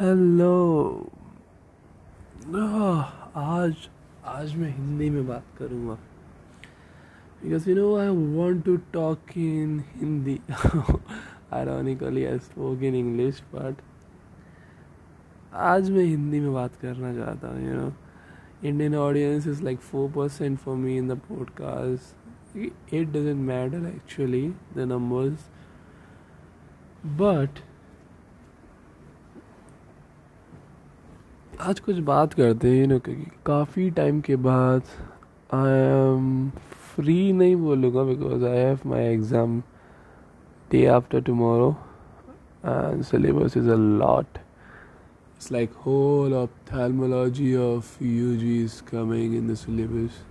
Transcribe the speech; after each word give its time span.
Hello. 0.00 1.10
आज 3.36 3.88
आज 4.26 4.54
मैं 4.56 4.76
हिंदी 4.76 5.10
में 5.10 5.26
बात 5.28 5.44
करूँगा। 5.58 5.94
Because 7.42 7.68
you 7.70 7.76
know 7.76 7.96
I 7.96 8.08
want 8.08 8.64
to 8.64 8.76
talk 8.76 9.18
in 9.36 9.82
Hindi 9.94 10.40
ironically 11.52 12.24
I 12.24 12.38
spoke 12.38 12.82
in 12.82 12.94
English 12.94 13.42
but 13.54 13.82
आज 15.54 15.90
मैं 15.90 16.04
हिंदी 16.04 16.40
में 16.40 16.52
बात 16.54 16.76
करना 16.76 17.14
चाहता 17.14 17.48
हूँ 17.48 17.68
you 17.68 17.74
know 17.74 17.92
Indian 18.64 18.94
audience 18.94 19.46
is 19.46 19.62
like 19.62 19.78
four 19.78 20.10
percent 20.10 20.58
for 20.58 20.76
me 20.76 20.96
in 20.96 21.08
the 21.08 21.18
podcast 21.28 22.94
it 22.94 23.08
doesn't 23.08 23.40
matter 23.40 23.86
actually 23.86 24.54
the 24.76 24.78
numbers 24.78 25.50
but 27.06 27.58
आज 31.60 31.78
कुछ 31.80 31.96
बात 32.06 32.34
करते 32.34 32.68
हैं 32.70 32.86
ना 32.86 32.96
क्योंकि 32.98 33.30
काफ़ी 33.46 33.90
टाइम 33.90 34.20
के 34.20 34.34
बाद 34.36 34.82
आई 35.54 35.70
एम 35.70 36.50
फ्री 36.94 37.32
नहीं 37.32 37.56
बोलूँगा 37.56 38.02
because 38.04 38.44
I 38.44 38.56
have 38.56 38.80
my 38.86 39.04
exam 39.04 39.58
day 40.70 40.84
after 40.88 41.22
tomorrow 41.22 41.70
and 42.64 43.02
syllabus 43.02 43.56
is 43.56 43.70
a 43.70 43.76
lot 43.76 44.38
it's 44.38 45.50
like 45.52 45.72
whole 45.86 46.34
of 46.34 46.50
ophthalmology 46.72 47.54
of 47.56 48.02
U 48.04 48.36
G 48.36 48.56
is 48.64 48.80
coming 48.92 49.34
in 49.34 49.52
the 49.52 49.56
syllabus 49.56 50.22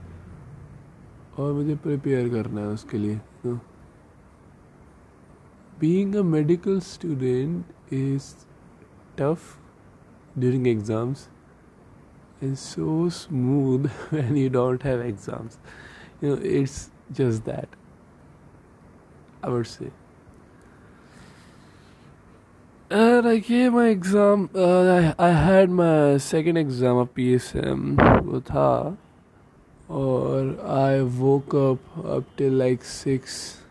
और 1.39 1.53
मुझे 1.53 1.75
प्रिपेयर 1.83 2.29
करना 2.29 2.61
है 2.61 2.67
उसके 2.69 2.97
लिए 2.97 3.19
being 5.79 6.15
a 6.15 6.23
medical 6.31 6.79
student 6.87 7.93
is 7.93 8.33
tough 9.17 9.55
during 10.37 10.65
exams 10.65 11.29
is 12.41 12.59
so 12.59 13.09
smooth 13.09 13.89
when 14.09 14.35
you 14.35 14.49
don't 14.49 14.81
have 14.83 15.01
exams. 15.01 15.57
You 16.21 16.35
know, 16.35 16.41
it's 16.41 16.89
just 17.11 17.45
that. 17.45 17.69
I 19.43 19.49
would 19.49 19.67
say. 19.67 19.91
And 22.89 23.27
I 23.27 23.37
gave 23.39 23.73
my 23.73 23.87
exam. 23.87 24.49
Uh, 24.55 25.13
I, 25.19 25.27
I 25.27 25.31
had 25.31 25.69
my 25.69 26.17
second 26.17 26.57
exam 26.57 26.97
of 26.97 27.13
PSM 27.13 28.25
with 28.25 28.47
her, 28.49 28.97
or 29.89 30.59
I 30.61 31.01
woke 31.01 31.53
up 31.53 31.79
up 32.05 32.23
till 32.37 32.53
like 32.53 32.83
six, 32.83 33.61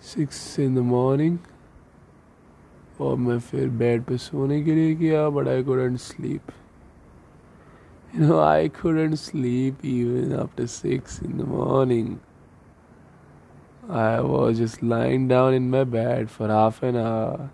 six 0.00 0.58
in 0.58 0.74
the 0.74 0.82
morning 0.82 1.38
और 3.00 3.16
मैं 3.16 3.38
फिर 3.40 3.68
bed 3.78 4.02
पे 4.04 4.16
सोने 4.18 4.62
के 4.62 4.74
लिए 4.74 4.94
गया 4.94 5.28
but 5.28 5.48
I 5.48 5.62
couldn't 5.64 5.98
sleep 5.98 6.50
you 8.14 8.26
know 8.26 8.38
I 8.40 8.68
couldn't 8.80 9.14
sleep 9.18 9.84
even 9.86 10.34
after 10.40 10.66
six 10.66 11.22
in 11.22 11.38
the 11.38 11.48
morning 11.48 12.16
I 13.92 14.18
was 14.22 14.52
just 14.54 14.84
lying 14.84 15.28
down 15.28 15.54
in 15.54 15.70
my 15.70 15.86
bed 15.92 16.28
for 16.28 16.50
half 16.50 16.84
an 16.84 16.96
hour 16.96 17.48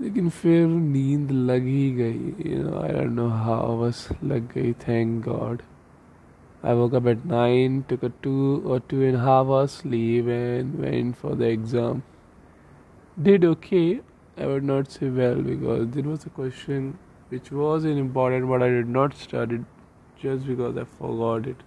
लेकिन 0.00 0.28
फिर 0.28 0.66
नींद 0.66 1.30
लग 1.30 1.66
ही 1.66 1.90
गई 1.94 2.32
you 2.46 2.62
know 2.62 2.78
I 2.78 2.92
don't 2.92 3.12
know 3.12 3.28
how 3.28 3.76
बस 3.80 4.08
लग 4.24 4.52
गई 4.52 4.72
thank 4.86 5.24
God 5.24 5.62
I 6.64 6.74
woke 6.74 6.94
up 6.94 7.06
at 7.06 7.24
nine 7.26 7.80
took 7.88 8.04
a 8.04 8.10
two 8.22 8.56
और 8.66 8.80
two 8.90 9.00
and 9.00 9.16
half 9.16 9.46
hour 9.46 9.66
sleep 9.66 10.28
and 10.28 10.74
went 10.80 11.14
for 11.14 11.34
the 11.34 11.42
exam 11.42 12.00
did 13.21 13.45
okay. 13.45 14.01
I 14.37 14.45
would 14.45 14.63
not 14.63 14.91
say 14.91 15.09
well 15.09 15.35
because 15.35 15.89
there 15.89 16.03
was 16.03 16.25
a 16.25 16.29
question 16.29 16.97
which 17.29 17.51
was 17.51 17.85
important, 17.85 18.47
but 18.47 18.63
I 18.63 18.69
did 18.69 18.87
not 18.87 19.15
study 19.15 19.59
just 20.19 20.45
because 20.45 20.77
I 20.77 20.85
forgot 20.97 21.47
it. 21.47 21.57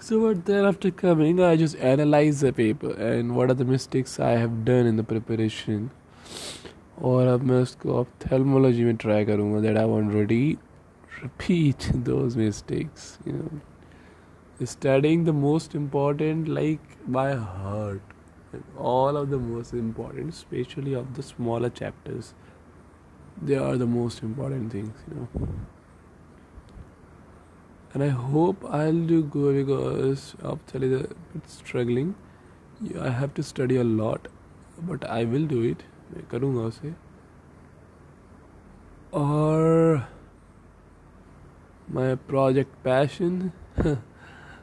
So, 0.00 0.20
but 0.20 0.44
then 0.46 0.64
after 0.64 0.90
coming, 0.90 1.40
I 1.40 1.56
just 1.56 1.76
analyze 1.76 2.40
the 2.40 2.52
paper 2.52 2.92
and 2.92 3.34
what 3.34 3.50
are 3.50 3.54
the 3.54 3.64
mistakes 3.64 4.20
I 4.20 4.32
have 4.32 4.64
done 4.64 4.86
in 4.86 4.96
the 4.96 5.04
preparation. 5.14 5.90
और 7.04 7.26
अब 7.26 7.42
मैं 7.44 7.60
उसको 7.62 7.94
ophthalmology 8.00 8.84
में 8.84 8.96
try 8.96 9.24
करूँगा 9.24 9.60
that 9.60 9.76
I 9.78 9.84
want 9.88 10.12
ready 10.14 10.56
repeat 11.22 11.90
those 12.04 12.36
mistakes 12.36 13.18
you 13.26 13.32
know 13.32 13.60
studying 14.64 15.24
the 15.24 15.32
most 15.32 15.74
important 15.74 16.48
like 16.48 16.80
by 17.06 17.34
heart 17.34 18.00
all 18.78 19.16
of 19.16 19.30
the 19.30 19.38
most 19.38 19.74
important 19.74 20.32
especially 20.32 20.94
of 20.94 21.14
the 21.14 21.22
smaller 21.22 21.68
chapters 21.68 22.32
they 23.42 23.56
are 23.56 23.76
the 23.76 23.86
most 23.86 24.22
important 24.22 24.72
things 24.72 24.94
you 25.08 25.16
know 25.16 25.48
and 27.92 28.02
i 28.02 28.08
hope 28.08 28.64
i'll 28.78 29.04
do 29.10 29.22
good 29.22 29.66
because 29.66 30.34
after 30.52 30.78
the 30.78 31.02
struggling 31.46 32.14
i 33.00 33.10
have 33.10 33.34
to 33.34 33.42
study 33.42 33.76
a 33.76 33.84
lot 33.84 34.28
but 34.88 35.08
i 35.18 35.24
will 35.24 35.46
do 35.46 35.62
it 35.74 35.84
मैं 36.14 36.22
करूँगा 36.32 36.64
उसे 36.66 36.92
और 39.20 40.06
my 41.96 42.14
project 42.28 42.76
passion 42.84 43.52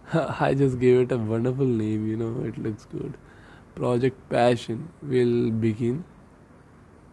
I 0.15 0.55
just 0.55 0.79
gave 0.79 1.01
it 1.01 1.13
a 1.13 1.19
wonderful 1.19 1.67
name, 1.67 2.09
you 2.09 2.17
know, 2.17 2.43
it 2.43 2.57
looks 2.57 2.87
good. 2.87 3.19
Project 3.75 4.17
Passion 4.31 4.89
will 5.03 5.51
begin 5.51 6.05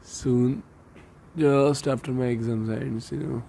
soon, 0.01 0.63
just 1.37 1.87
after 1.89 2.13
my 2.13 2.27
exams 2.27 2.69
ends, 2.69 3.11
you 3.11 3.17
know. 3.17 3.43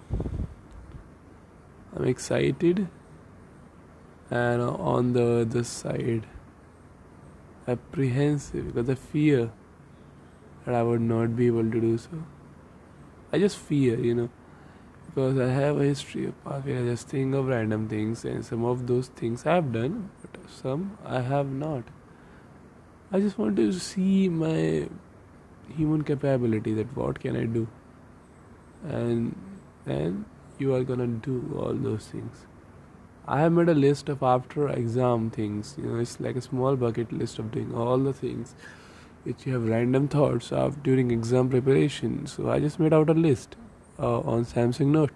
I'm 1.95 2.05
excited, 2.05 2.89
and 4.29 4.61
on 4.61 5.13
the 5.13 5.41
other 5.41 5.63
side, 5.63 6.27
apprehensive 7.69 8.67
because 8.67 8.89
I 8.89 8.95
fear 8.95 9.49
that 10.65 10.75
I 10.75 10.83
would 10.83 10.99
not 10.99 11.37
be 11.37 11.47
able 11.47 11.71
to 11.71 11.79
do 11.79 11.97
so. 11.97 12.21
I 13.31 13.39
just 13.39 13.57
fear, 13.57 13.97
you 13.97 14.13
know 14.13 14.29
because 15.17 15.39
I 15.39 15.51
have 15.51 15.79
a 15.81 15.83
history 15.83 16.27
of 16.27 16.35
where 16.45 16.79
I 16.79 16.85
just 16.85 17.07
think 17.07 17.33
of 17.33 17.47
random 17.47 17.87
things, 17.89 18.23
and 18.23 18.45
some 18.45 18.63
of 18.63 18.85
those 18.85 19.07
things 19.07 19.47
I 19.47 19.55
have 19.55 19.71
done, 19.71 20.11
but 20.21 20.47
some 20.47 20.95
I 21.03 21.21
have 21.21 21.47
not. 21.47 21.85
I 23.11 23.19
just 23.19 23.39
want 23.39 23.55
to 23.55 23.71
see 23.73 24.29
my 24.29 24.87
human 25.75 26.03
capability 26.03 26.75
that 26.75 26.95
what 26.95 27.19
can 27.19 27.35
I 27.35 27.45
do, 27.45 27.67
and 28.83 29.35
then 29.85 30.25
you 30.59 30.75
are 30.75 30.83
gonna 30.83 31.07
do 31.07 31.41
all 31.57 31.73
those 31.73 32.05
things. 32.05 32.45
I 33.27 33.39
have 33.39 33.53
made 33.53 33.69
a 33.69 33.79
list 33.89 34.09
of 34.09 34.21
after 34.21 34.69
exam 34.69 35.31
things. 35.31 35.75
You 35.79 35.85
know, 35.85 35.99
it's 35.99 36.19
like 36.19 36.35
a 36.35 36.41
small 36.41 36.75
bucket 36.75 37.11
list 37.11 37.39
of 37.39 37.49
doing 37.51 37.73
all 37.73 37.97
the 37.97 38.13
things 38.13 38.53
which 39.23 39.47
you 39.47 39.53
have 39.53 39.67
random 39.67 40.09
thoughts 40.09 40.51
of 40.51 40.83
during 40.83 41.09
exam 41.09 41.49
preparation. 41.49 42.27
So 42.27 42.51
I 42.51 42.59
just 42.59 42.79
made 42.79 42.93
out 42.93 43.09
a 43.09 43.23
list 43.29 43.55
uh, 43.99 44.19
on 44.19 44.45
Samsung 44.45 44.87
Notes. 44.87 45.13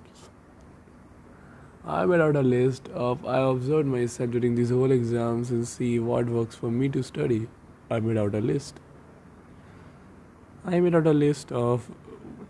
I 1.86 2.06
made 2.06 2.22
out 2.22 2.36
a 2.36 2.42
list 2.42 2.90
of 2.90 3.26
I 3.26 3.40
observed 3.40 3.88
myself 3.88 4.32
during 4.32 4.56
these 4.56 4.70
whole 4.70 4.92
exams 4.92 5.50
and 5.50 5.68
see 5.68 6.00
what 6.00 6.28
works 6.28 6.56
for 6.56 6.70
me 6.70 6.90
to 6.90 7.02
study. 7.02 7.48
I 7.90 8.00
made 8.00 8.18
out 8.18 8.36
a 8.36 8.40
list. 8.40 8.80
I 10.64 10.80
made 10.80 10.94
out 10.94 11.08
a 11.08 11.14
list 11.14 11.52
of 11.52 11.90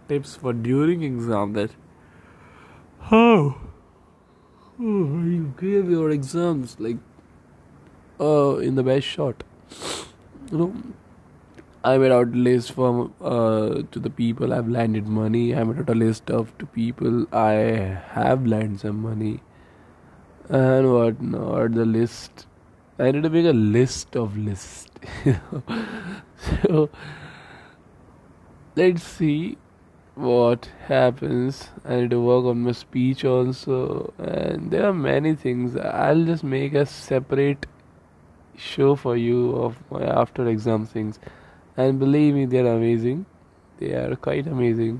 tips 0.09 0.35
for 0.35 0.51
during 0.51 1.01
exam 1.03 1.53
that 1.53 1.71
how 2.99 3.55
oh, 4.79 5.23
you 5.35 5.53
give 5.59 5.89
your 5.89 6.11
exams 6.11 6.79
like 6.79 6.97
uh, 8.19 8.57
in 8.57 8.75
the 8.75 8.83
best 8.83 9.07
shot. 9.07 9.43
You 10.51 10.57
know, 10.57 10.73
I 11.83 11.97
made 11.97 12.11
out 12.11 12.27
a 12.27 12.37
list 12.37 12.73
from 12.73 13.13
uh, 13.19 13.81
to 13.91 13.99
the 13.99 14.09
people 14.11 14.53
I've 14.53 14.67
landed 14.69 15.07
money. 15.07 15.55
I 15.55 15.63
made 15.63 15.79
out 15.79 15.89
a 15.89 15.95
list 15.95 16.29
of 16.29 16.55
to 16.59 16.67
people 16.67 17.25
I 17.33 17.53
have 18.17 18.45
landed 18.45 18.81
some 18.81 19.01
money 19.01 19.41
and 20.47 20.93
what 20.93 21.15
whatnot. 21.19 21.73
The 21.73 21.85
list 21.85 22.45
I 22.99 23.09
need 23.11 23.23
to 23.23 23.31
make 23.31 23.47
a 23.47 23.57
list 23.77 24.15
of 24.15 24.37
list. 24.37 24.91
so 26.61 26.89
let's 28.75 29.01
see 29.01 29.57
what 30.13 30.69
happens. 30.87 31.69
I 31.83 32.01
need 32.01 32.11
to 32.11 32.21
work 32.21 32.45
on 32.45 32.61
my 32.61 32.73
speech 32.73 33.25
also, 33.25 34.13
and 34.19 34.69
there 34.69 34.85
are 34.85 34.93
many 34.93 35.33
things. 35.33 35.75
I'll 35.75 36.25
just 36.25 36.43
make 36.43 36.75
a 36.75 36.85
separate 36.85 37.65
show 38.55 38.95
for 38.95 39.17
you 39.17 39.55
of 39.55 39.77
my 39.89 40.03
after 40.03 40.47
exam 40.47 40.85
things 40.85 41.19
and 41.81 41.99
believe 41.99 42.33
me 42.39 42.45
they're 42.45 42.73
amazing 42.73 43.25
they 43.79 43.93
are 44.01 44.15
quite 44.15 44.47
amazing 44.47 44.99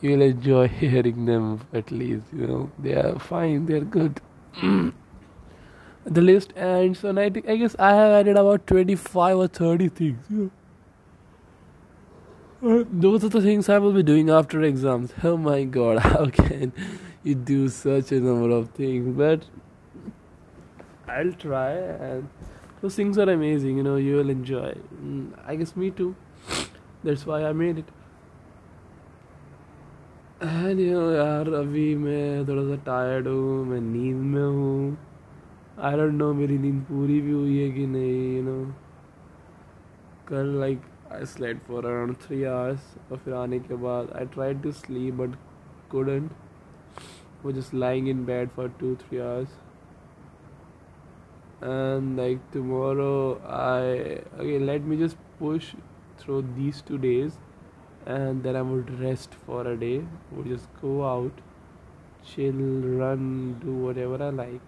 you'll 0.00 0.22
enjoy 0.22 0.68
hearing 0.84 1.24
them 1.24 1.60
at 1.72 1.90
least 1.90 2.24
you 2.32 2.46
know 2.46 2.70
they 2.78 2.94
are 2.94 3.18
fine 3.18 3.66
they're 3.66 3.90
good 3.98 4.20
the 6.10 6.22
list 6.22 6.52
ends 6.56 7.04
and 7.04 7.20
I, 7.20 7.24
I 7.24 7.56
guess 7.56 7.76
I 7.78 7.90
have 7.94 8.12
added 8.12 8.36
about 8.36 8.66
25 8.66 9.36
or 9.36 9.46
30 9.48 9.88
things. 9.88 10.24
You 10.30 10.50
know. 12.62 12.80
Uh, 12.80 12.84
those 12.90 13.22
are 13.24 13.28
the 13.28 13.40
things 13.40 13.68
I 13.68 13.78
will 13.78 13.92
be 13.92 14.02
doing 14.02 14.30
after 14.30 14.62
exams. 14.62 15.12
Oh 15.22 15.36
my 15.36 15.64
god, 15.64 15.98
how 16.10 16.26
can 16.26 16.72
you 17.22 17.34
do 17.34 17.68
such 17.68 18.10
a 18.12 18.20
number 18.20 18.50
of 18.50 18.70
things? 18.70 19.16
But 19.16 19.44
I'll 21.06 21.32
try, 21.32 21.72
and 21.72 22.28
those 22.80 22.94
things 22.94 23.18
are 23.18 23.30
amazing. 23.30 23.76
You 23.76 23.82
know, 23.82 23.96
you 23.96 24.16
will 24.16 24.30
enjoy. 24.30 24.74
Mm, 25.02 25.32
I 25.46 25.56
guess 25.56 25.76
me 25.76 25.90
too. 25.90 26.14
That's 27.04 27.26
why 27.26 27.44
I 27.44 27.52
made 27.62 27.78
it. 27.84 27.94
And 30.42 30.80
you 30.80 30.98
यार 31.10 31.48
अभी 31.58 31.84
मैं 31.98 32.46
थोड़ा 32.48 32.62
सा 32.64 32.74
tired 32.84 33.28
हूँ 33.28 33.64
मैं 33.66 33.80
नींद 33.80 34.16
में 34.16 34.42
हूँ 34.42 34.96
आई 35.86 35.96
डोंट 35.96 36.12
नो 36.14 36.32
मेरी 36.40 36.58
नींद 36.58 36.82
पूरी 36.90 37.20
भी 37.20 37.32
हुई 37.32 37.58
है 37.58 37.70
कि 37.72 37.86
नहीं 37.86 38.36
यू 38.36 38.42
नो 38.42 38.56
कल 40.28 40.54
like 40.60 40.82
I 41.12 41.26
slept 41.32 41.62
for 41.68 41.86
around 41.86 42.16
three 42.26 42.42
hours 42.52 42.94
और 43.10 43.18
फिर 43.24 43.34
आने 43.34 43.58
के 43.60 43.76
बाद 43.86 44.12
I 44.18 44.26
try 44.34 44.54
to 44.62 44.72
sleep 44.82 45.14
but 45.14 45.34
couldn't 45.90 46.30
was 47.42 47.54
just 47.54 47.72
lying 47.72 48.08
in 48.08 48.24
bed 48.24 48.50
for 48.54 48.68
two 48.80 48.96
three 49.02 49.20
hours 49.20 49.48
and 51.61 52.17
like 52.17 52.39
tomorrow 52.51 53.39
i 53.61 54.19
okay 54.39 54.59
let 54.59 54.83
me 54.83 54.97
just 54.97 55.17
push 55.39 55.73
through 56.17 56.41
these 56.55 56.81
two 56.81 56.97
days 56.97 57.37
and 58.05 58.43
then 58.43 58.55
I 58.55 58.61
would 58.61 58.99
rest 58.99 59.33
for 59.45 59.65
a 59.67 59.75
day. 59.77 60.03
Would 60.31 60.47
just 60.47 60.67
go 60.81 61.05
out, 61.05 61.31
chill, 62.25 62.53
run, 62.53 63.59
do 63.59 63.71
whatever 63.73 64.21
I 64.21 64.29
like, 64.29 64.61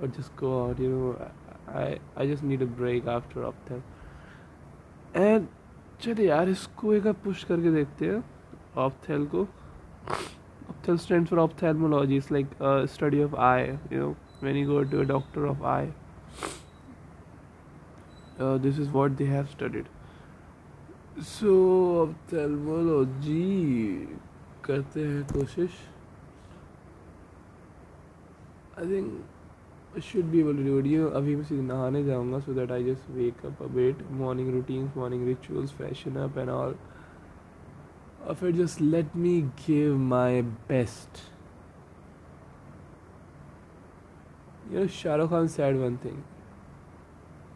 or 0.00 0.08
just 0.08 0.34
go 0.36 0.64
out. 0.64 0.78
You 0.78 0.88
know, 0.90 1.30
I 1.68 1.98
I 2.16 2.26
just 2.26 2.42
need 2.42 2.62
a 2.62 2.66
break 2.66 3.06
after 3.06 3.44
ophthalm. 3.44 3.82
And 5.14 5.48
चलिए 6.02 6.26
यार 6.28 6.48
इसको 6.48 6.92
एक 6.94 7.06
push 7.24 7.42
करके 7.44 7.70
देखते 7.72 8.06
हैं 8.06 8.22
ophthal 8.84 9.26
को 9.34 9.42
ophthal 10.70 10.96
stand 10.98 11.26
for 11.26 11.38
ophthalmology 11.38 12.16
it's 12.16 12.30
like 12.32 12.48
study 12.92 13.22
of 13.24 13.34
eye 13.48 13.66
you 13.92 13.98
know 13.98 14.14
when 14.41 14.55
you 14.55 14.65
go 14.67 14.83
to 14.83 15.01
a 15.01 15.05
doctor 15.05 15.45
of 15.47 15.63
eye 15.63 15.89
uh, 18.39 18.57
this 18.57 18.77
is 18.77 18.89
what 18.97 19.17
they 19.17 19.29
have 19.35 19.47
studied. 19.57 19.87
So 21.27 21.51
ophthalmology 22.01 23.45
करते 24.65 25.05
हैं 25.05 25.23
कोशिश। 25.27 25.69
I 28.79 28.85
think 28.89 29.07
should 30.03 30.25
be 30.31 30.39
able 30.39 30.57
to 30.57 30.79
do 30.81 31.07
अभी 31.17 31.35
मैं 31.35 31.43
सीधे 31.43 31.61
नहाने 31.61 32.03
जाऊँगा 32.03 32.39
so 32.39 32.53
that 32.53 32.71
I 32.71 32.83
just 32.83 33.09
wake 33.11 33.45
up 33.45 33.63
a 33.63 33.67
bit 33.75 34.03
morning 34.19 34.49
routines 34.55 34.97
morning 34.97 35.25
rituals 35.27 35.71
fashion 35.77 36.15
up 36.25 36.37
and 36.37 36.49
all 36.49 36.75
और 38.27 38.35
फिर 38.35 38.51
just 38.55 38.81
let 38.81 39.15
me 39.15 39.41
give 39.67 39.97
my 40.13 40.41
best 40.69 41.23
You 44.70 44.80
know, 44.80 44.86
Shah 44.86 45.16
Rukh 45.16 45.30
Khan 45.30 45.48
said 45.48 45.78
one 45.78 45.98
thing. 45.98 46.24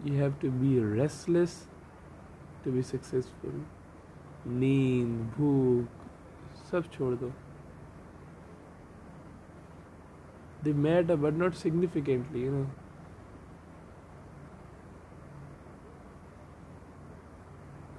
You 0.05 0.19
have 0.19 0.39
to 0.41 0.51
be 0.51 0.79
restless 0.81 1.67
to 2.67 2.73
be 2.73 2.83
successful 2.83 3.61
नींद 4.61 5.19
भूख 5.37 6.65
सब 6.71 6.91
छोड़ 6.93 7.15
दो 7.25 7.33
they 10.67 10.73
matter 10.85 11.17
but 11.23 11.37
not 11.41 11.57
significantly 11.59 12.41
you 12.45 12.53
know 12.53 12.63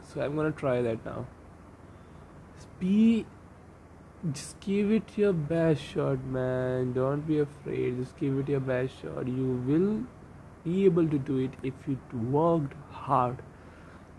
so 0.07 0.24
i'm 0.25 0.36
gonna 0.39 0.56
try 0.62 0.74
that 0.88 1.06
now 1.10 1.16
be 2.81 2.98
just 4.31 4.61
give 4.61 4.93
it 4.93 5.17
your 5.17 5.33
best 5.33 5.83
shot 5.83 6.25
man. 6.25 6.93
Don't 6.93 7.27
be 7.27 7.41
afraid. 7.41 7.99
Just 7.99 8.17
give 8.19 8.39
it 8.39 8.49
your 8.49 8.61
best 8.61 9.01
shot. 9.03 9.27
You 9.27 9.47
will 9.67 10.03
be 10.65 10.85
able 10.85 11.09
to 11.09 11.19
do 11.19 11.39
it 11.39 11.51
if 11.63 11.75
you 11.89 11.99
worked 12.31 12.75
hard. 12.91 13.43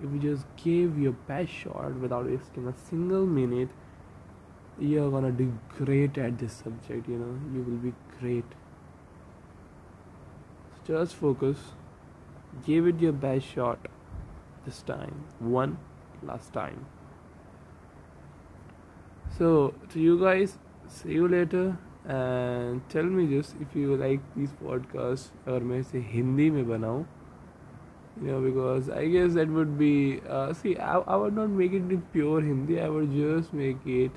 If 0.04 0.12
you 0.12 0.20
just 0.20 0.46
gave 0.58 1.00
your 1.00 1.14
best 1.14 1.52
shot 1.52 1.96
without 1.96 2.26
wasting 2.26 2.68
a 2.68 2.74
single 2.90 3.26
minute 3.26 3.70
you're 4.80 5.12
gonna 5.12 5.32
do 5.32 5.54
great 5.78 6.18
at 6.18 6.40
this 6.40 6.54
subject 6.54 7.08
you 7.08 7.18
know. 7.18 7.40
You 7.54 7.64
will 7.64 7.78
be 7.78 7.94
great. 8.20 8.44
So 10.86 10.98
just 10.98 11.16
focus. 11.16 11.58
Give 12.66 12.88
it 12.88 13.00
your 13.00 13.14
best 13.14 13.46
shot 13.46 13.88
this 14.66 14.82
time. 14.82 15.24
One 15.40 15.78
last 16.24 16.52
time 16.52 16.86
so 19.43 19.75
to 19.91 20.01
you 20.01 20.19
guys 20.21 20.59
see 20.87 21.13
you 21.13 21.29
later 21.29 21.77
and 22.07 22.89
tell 22.89 23.05
me 23.05 23.27
just 23.27 23.55
if 23.61 23.77
you 23.77 23.97
like 23.97 24.21
these 24.35 24.53
podcasts 24.65 25.31
or 25.47 25.61
मैं 25.61 25.79
इसे 25.81 26.01
हिंदी 26.13 26.51
में 26.51 26.67
बनाऊं 26.69 27.05
you 28.21 28.27
know 28.27 28.41
because 28.41 28.89
i 28.91 29.07
guess 29.07 29.35
that 29.35 29.49
would 29.49 29.79
be 29.79 30.21
uh, 30.29 30.53
see 30.53 30.77
I, 30.77 30.99
I 30.99 31.17
would 31.17 31.35
not 31.35 31.51
make 31.51 31.73
it 31.73 31.93
in 31.97 32.03
pure 32.13 32.41
hindi 32.41 32.81
i 32.81 32.89
would 32.89 33.13
just 33.13 33.53
make 33.53 33.85
it 33.87 34.11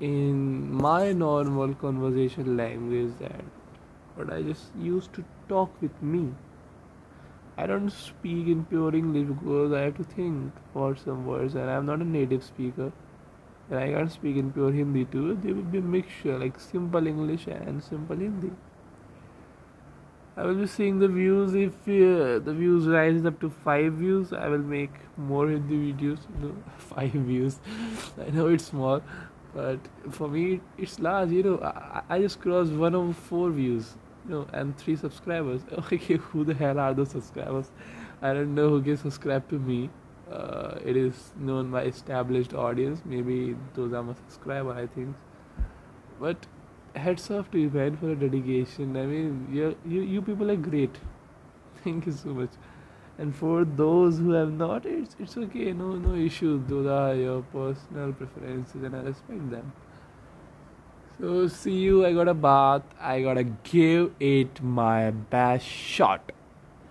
in 0.00 0.72
my 0.82 1.12
normal 1.12 1.74
conversation 1.74 2.56
language 2.56 3.16
that 3.20 3.44
but 4.16 4.32
i 4.32 4.42
just 4.42 4.76
used 4.90 5.12
to 5.14 5.24
talk 5.48 5.82
with 5.82 6.02
me 6.02 6.22
i 7.56 7.66
don't 7.66 7.90
speak 7.90 8.46
in 8.54 8.64
pure 8.72 8.94
english 8.94 9.26
because 9.32 9.72
i 9.72 9.80
have 9.80 9.96
to 9.96 10.04
think 10.14 10.62
for 10.72 10.94
some 11.04 11.26
words 11.26 11.56
and 11.56 11.70
i'm 11.76 11.86
not 11.86 12.06
a 12.06 12.10
native 12.12 12.44
speaker 12.44 12.92
and 13.69 13.79
i 13.79 13.87
can't 13.93 14.11
speak 14.11 14.35
in 14.43 14.51
pure 14.51 14.71
hindi 14.71 15.05
too 15.05 15.25
there 15.43 15.55
will 15.55 15.71
be 15.77 15.79
a 15.79 15.89
mixture 15.97 16.37
like 16.37 16.59
simple 16.59 17.07
english 17.15 17.47
and 17.47 17.83
simple 17.83 18.15
hindi 18.27 18.51
I 20.35 20.45
will 20.45 20.55
be 20.55 20.65
seeing 20.65 20.97
the 20.97 21.07
views. 21.07 21.53
If 21.53 21.73
uh, 21.87 22.39
the 22.39 22.53
views 22.57 22.87
rises 22.87 23.23
up 23.23 23.39
to 23.41 23.51
five 23.51 23.93
views, 23.93 24.33
I 24.33 24.47
will 24.47 24.65
make 24.75 24.93
more 25.15 25.47
Hindi 25.47 25.93
videos. 25.93 26.19
Five 26.77 27.11
views. 27.11 27.59
I 28.19 28.31
know 28.31 28.47
it's 28.47 28.63
small, 28.63 29.03
but 29.53 29.77
for 30.09 30.27
me 30.27 30.59
it's 30.75 30.99
large. 30.99 31.29
You 31.29 31.43
know, 31.43 31.59
I, 31.61 32.01
I 32.09 32.19
just 32.19 32.39
crossed 32.39 32.71
one 32.71 32.95
of 32.95 33.15
four 33.15 33.51
views. 33.51 33.95
You 34.27 34.31
know, 34.31 34.47
and 34.53 34.75
three 34.75 34.95
subscribers. 34.95 35.61
Okay, 35.77 36.17
who 36.17 36.43
the 36.43 36.55
hell 36.55 36.79
are 36.79 36.95
those 36.95 37.11
subscribers? 37.11 37.69
I 38.21 38.33
don't 38.33 38.55
know 38.55 38.69
who 38.69 38.81
can 38.81 38.97
subscribe 38.97 39.47
to 39.49 39.59
me. 39.59 39.91
Uh, 40.33 40.79
it 40.83 40.97
is 40.97 41.31
known 41.37 41.71
by 41.71 41.83
established 41.83 42.53
audience. 42.53 43.01
Maybe 43.05 43.55
those 43.75 43.93
are 43.93 44.03
my 44.03 44.13
subscriber. 44.13 44.73
I 44.73 44.87
think, 44.87 45.15
but 46.19 46.47
heads 46.95 47.29
off 47.31 47.51
to 47.51 47.59
you, 47.59 47.69
man, 47.69 47.97
for 47.97 48.07
the 48.07 48.15
dedication. 48.15 48.97
I 48.97 49.05
mean, 49.05 49.47
you 49.51 49.75
you 49.85 50.01
you 50.01 50.21
people 50.21 50.49
are 50.55 50.61
great. 50.69 50.97
Thank 51.83 52.07
you 52.07 52.13
so 52.23 52.29
much. 52.41 52.61
And 53.17 53.35
for 53.35 53.63
those 53.63 54.17
who 54.17 54.31
have 54.31 54.51
not, 54.51 54.85
it's 54.85 55.15
it's 55.19 55.37
okay. 55.45 55.71
No 55.71 55.95
no 56.07 56.15
issues. 56.15 56.61
Those 56.67 56.87
are 56.97 57.15
your 57.15 57.41
personal 57.55 58.13
preferences, 58.21 58.83
and 58.89 58.95
I 58.95 59.01
respect 59.09 59.49
them. 59.51 59.73
So 61.19 61.47
see 61.47 61.75
you. 61.87 62.05
I 62.05 62.13
got 62.13 62.27
a 62.27 62.33
bath. 62.33 62.81
I 62.99 63.21
gotta 63.21 63.43
give 63.43 64.11
it 64.19 64.63
my 64.63 65.11
best 65.11 65.65
shot. 65.65 66.31